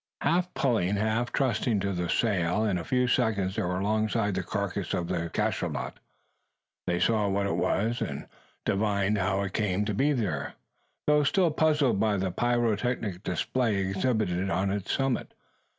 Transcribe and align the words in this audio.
Half 0.21 0.51
pulling, 0.55 0.95
half 0.95 1.31
trusting 1.31 1.79
to 1.81 1.93
the 1.93 2.09
sail, 2.09 2.63
in 2.65 2.79
a 2.79 2.83
few 2.83 3.07
seconds 3.07 3.55
they 3.55 3.61
were 3.61 3.79
alongside 3.79 4.33
the 4.33 4.41
carcass 4.41 4.95
of 4.95 5.07
the 5.09 5.29
cachalot. 5.29 5.99
They 6.87 6.99
saw 6.99 7.27
what 7.27 7.45
it 7.45 7.55
was 7.55 8.01
and 8.01 8.27
divined 8.65 9.19
how 9.19 9.43
it 9.43 9.53
came 9.53 9.85
to 9.85 9.93
be 9.93 10.11
there; 10.11 10.53
though 11.05 11.21
still 11.23 11.51
puzzled 11.51 11.99
by 11.99 12.17
the 12.17 12.31
pyrotechnic 12.31 13.21
display 13.21 13.75
exhibited 13.75 14.49
on 14.49 14.71
its 14.71 14.91
summit. 14.91 15.35